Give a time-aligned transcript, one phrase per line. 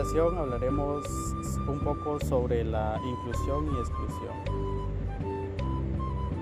[0.00, 1.04] ocasión hablaremos
[1.68, 4.32] un poco sobre la inclusión y exclusión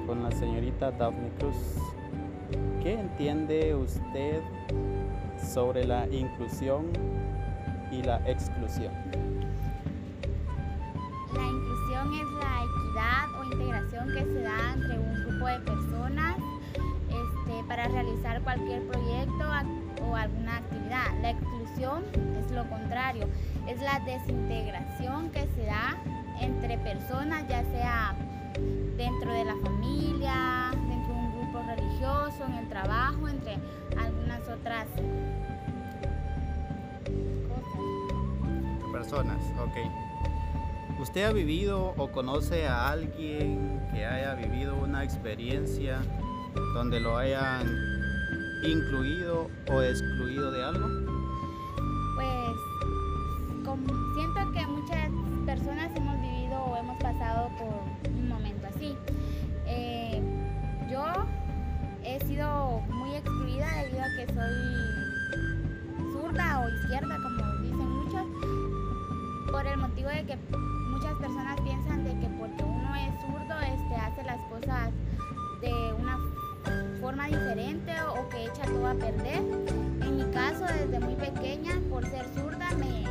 [0.07, 1.57] con la señorita Daphne Cruz.
[2.81, 4.43] ¿Qué entiende usted
[5.43, 6.87] sobre la inclusión
[7.91, 8.93] y la exclusión?
[11.35, 16.28] La inclusión es la equidad o integración que se da entre un grupo de personas
[17.89, 19.45] realizar cualquier proyecto
[20.03, 21.07] o alguna actividad.
[21.21, 22.05] La exclusión
[22.39, 23.29] es lo contrario,
[23.67, 25.97] es la desintegración que se da
[26.41, 28.15] entre personas, ya sea
[28.97, 33.59] dentro de la familia, dentro de un grupo religioso, en el trabajo, entre
[33.99, 34.87] algunas otras
[37.49, 38.93] cosas.
[38.93, 39.77] Personas, ok.
[41.01, 46.01] ¿Usted ha vivido o conoce a alguien que haya vivido una experiencia
[46.75, 47.67] donde lo hayan
[48.63, 50.89] incluido o excluido de algo?
[52.17, 52.57] Pues
[54.15, 55.11] siento que muchas
[55.47, 58.97] personas hemos vivido o hemos pasado por un momento así.
[59.67, 60.23] Eh,
[60.91, 61.05] yo
[62.05, 68.27] he sido muy excluida debido a que soy zurda o izquierda, como dicen muchos,
[69.53, 70.37] por el motivo de que
[70.91, 74.91] muchas personas piensan de que porque uno es zurdo este, hace las cosas
[77.09, 79.41] forma diferente o que echa todo a perder.
[80.03, 83.03] En mi caso, desde muy pequeña, por ser zurda, me,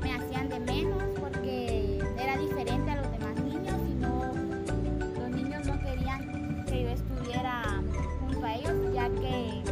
[0.00, 4.32] me hacían de menos porque era diferente a los demás niños y no,
[5.20, 7.82] los niños no querían que yo estuviera
[8.20, 9.62] junto a ellos ya que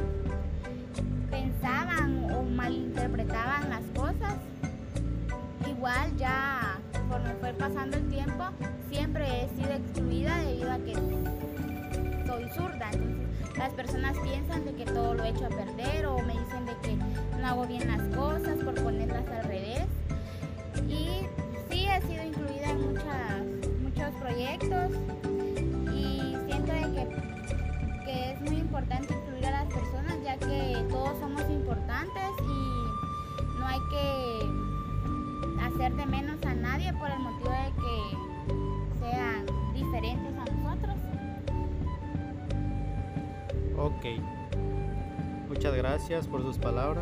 [1.30, 4.34] pensaban o malinterpretaban las cosas.
[5.67, 8.44] Igual ya conforme fue pasando el tiempo,
[8.91, 10.92] siempre he sido excluida debido a que
[12.27, 12.91] soy zurda.
[13.56, 16.77] Las personas piensan de que todo lo he hecho a perder o me dicen de
[16.83, 16.97] que
[17.41, 19.86] no hago bien las cosas por ponerlas al revés.
[20.89, 21.27] Y
[21.70, 23.42] sí he sido incluida en muchas,
[23.83, 24.92] muchos proyectos
[25.95, 31.19] y siento de que, que es muy importante incluir a las personas ya que todos
[31.20, 34.63] somos importantes y no hay que
[35.63, 37.52] hacer de menos a nadie por el motivo
[43.83, 44.05] Ok.
[45.48, 47.01] Muchas gracias por sus palabras.